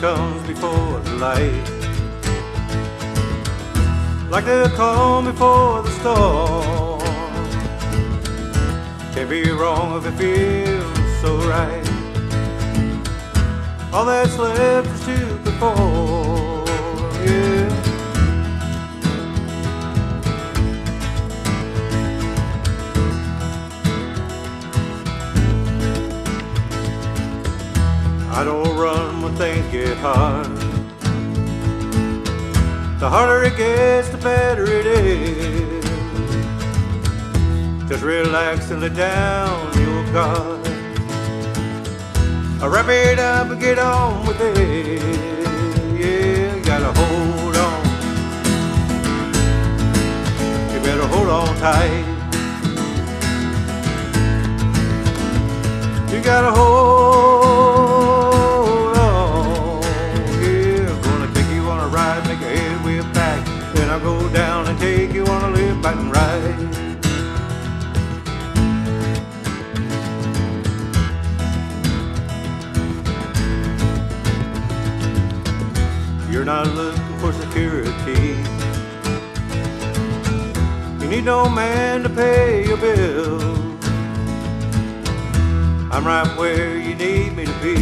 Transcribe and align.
comes 0.00 0.46
before 0.46 1.00
the 1.00 1.14
light. 1.14 1.70
Like 4.28 4.44
the 4.44 4.72
calm 4.76 5.24
before 5.24 5.82
the 5.82 5.90
storm. 6.00 7.00
Can't 9.14 9.30
be 9.30 9.50
wrong 9.50 9.96
if 9.98 10.06
it 10.06 10.16
feels 10.18 11.20
so 11.20 11.36
right. 11.48 11.86
All 13.92 14.04
that's 14.04 14.36
left 14.38 14.88
is 14.88 15.04
to 15.06 15.36
perform. 15.44 15.87
I 28.38 28.44
don't 28.44 28.78
run 28.78 29.20
when 29.20 29.34
things 29.34 29.66
get 29.72 29.98
hard. 29.98 30.46
The 33.00 33.10
harder 33.10 33.42
it 33.42 33.56
gets, 33.56 34.10
the 34.10 34.18
better 34.18 34.62
it 34.62 34.86
is. 34.86 35.84
Just 37.88 38.04
relax 38.04 38.70
and 38.70 38.80
let 38.80 38.94
down 38.94 39.76
your 39.76 40.04
guard. 40.12 40.64
I 42.62 42.68
wrap 42.68 42.88
it 42.88 43.18
up 43.18 43.50
and 43.50 43.60
get 43.60 43.80
on 43.80 44.24
with 44.24 44.40
it. 44.40 45.02
Yeah, 45.98 46.54
you 46.54 46.62
gotta 46.62 46.92
hold 46.96 47.56
on. 47.56 47.82
You 50.72 50.78
better 50.86 51.08
hold 51.08 51.28
on 51.28 51.56
tight. 51.56 52.04
You 56.12 56.22
gotta 56.22 56.52
hold 56.52 57.17
go 64.08 64.28
down 64.30 64.66
and 64.66 64.78
take 64.78 65.12
you 65.12 65.24
on 65.26 65.40
a 65.48 65.50
live 65.56 65.84
and 65.90 66.10
ride. 66.16 66.60
You're 76.32 76.48
not 76.54 76.66
looking 76.80 77.18
for 77.20 77.32
security. 77.44 78.24
You 81.00 81.06
need 81.12 81.24
no 81.24 81.40
man 81.50 82.02
to 82.04 82.08
pay 82.08 82.66
your 82.66 82.78
bills. 82.78 83.42
I'm 85.92 86.04
right 86.06 86.30
where 86.38 86.78
you 86.78 86.94
need 86.94 87.30
me 87.38 87.44
to 87.44 87.56
be. 87.66 87.78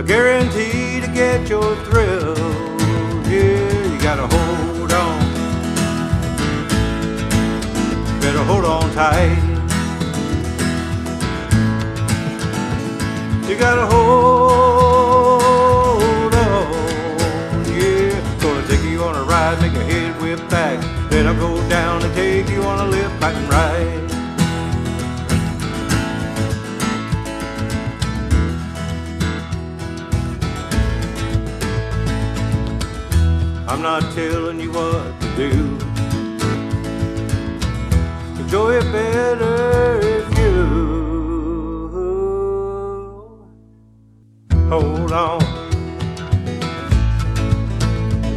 A 0.00 0.02
guarantee 0.02 1.00
to 1.04 1.08
get 1.22 1.50
your 1.50 1.76
thrill. 1.84 1.93
Hold 8.44 8.64
on 8.64 8.92
tight. 8.92 9.38
You 13.48 13.56
gotta 13.56 13.86
hold 13.86 15.42
on, 16.34 17.64
yeah. 17.74 18.38
Gonna 18.40 18.66
take 18.66 18.82
you 18.82 19.02
on 19.04 19.16
a 19.16 19.22
ride, 19.22 19.60
make 19.60 19.72
your 19.72 19.84
head 19.84 20.20
whip 20.20 20.40
back. 20.50 20.80
Then 21.10 21.26
I'll 21.26 21.34
go 21.34 21.56
down 21.68 22.02
and 22.02 22.14
take 22.14 22.48
you 22.50 22.62
on 22.62 22.86
a 22.86 22.90
lift 22.90 23.20
back 23.20 23.34
and 23.34 23.48
ride. 23.48 24.02
I'm 33.66 33.82
not 33.82 34.12
telling 34.14 34.60
you 34.60 34.70
what 34.72 35.20
to 35.20 35.36
do. 35.36 35.93
Enjoy 38.54 38.76
it 38.76 38.86
better 38.92 39.98
if 39.98 40.38
you 40.38 40.54
hold 44.68 45.10
on. 45.10 45.40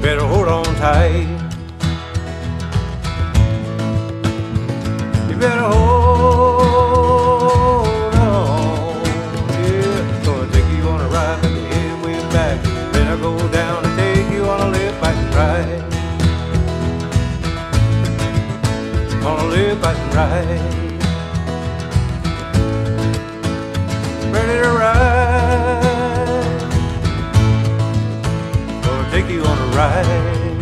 Better 0.01 0.25
hold 0.25 0.47
on 0.47 0.65
tight. 0.81 1.27
You 5.29 5.35
better 5.37 5.67
hold 5.69 6.65
on. 8.15 9.05
Yeah, 9.53 10.25
gonna 10.25 10.51
take 10.51 10.69
you 10.75 10.83
on 10.89 10.99
a 10.99 11.07
ride, 11.09 11.43
make 11.43 11.53
your 11.53 11.67
head 11.73 11.95
way 12.03 12.19
back. 12.33 12.57
I'll 12.95 13.19
go 13.19 13.37
down 13.49 13.86
On 19.27 19.37
a 19.39 19.47
lift 19.47 19.81
back 19.81 19.97
and 19.97 20.13
ride. 20.15 20.47
Ready 24.33 24.57
to 24.63 24.69
ride. 24.81 26.61
Gonna 28.83 29.11
take 29.11 29.29
you 29.29 29.41
on 29.43 29.57
a 29.57 29.67
ride. 29.75 30.56